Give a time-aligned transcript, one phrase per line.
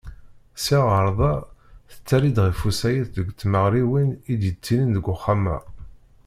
[0.63, 1.33] Sya ɣer da,
[1.91, 5.57] tettali-d ɣef usayes deg tmeɣriwin i d-yettilin deg Uxxam-a.